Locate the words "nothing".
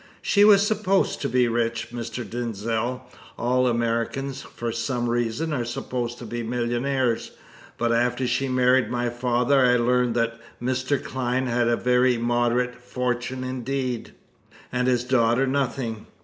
15.45-16.07